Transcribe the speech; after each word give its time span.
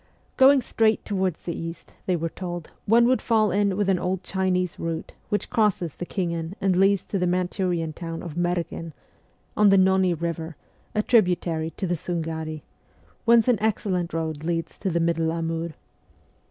Going 0.35 0.61
straight 0.63 1.05
towards 1.05 1.43
the 1.43 1.53
east, 1.55 1.93
they 2.07 2.15
were 2.15 2.27
told, 2.29 2.71
one 2.87 3.05
would 3.05 3.21
fall 3.21 3.51
in 3.51 3.77
with 3.77 3.87
an 3.87 3.99
old 3.99 4.23
Chinese 4.23 4.79
route 4.79 5.11
which 5.29 5.51
crosses 5.51 5.95
the 5.95 6.07
Khingan 6.07 6.55
and 6.59 6.75
leads 6.75 7.05
to 7.05 7.19
the 7.19 7.27
Manchurian 7.27 7.93
town 7.93 8.23
of 8.23 8.33
Merghen 8.35 8.93
(on 9.55 9.69
the 9.69 9.77
Nonni 9.77 10.15
river, 10.15 10.55
a 10.95 11.03
tributary 11.03 11.69
to 11.77 11.85
the 11.85 11.93
Sungari), 11.95 12.63
whence 13.25 13.47
an 13.47 13.61
excellent 13.61 14.11
road 14.11 14.43
leads 14.43 14.75
to 14.79 14.89
the 14.89 14.99
middle 14.99 15.31
Amur. 15.31 15.75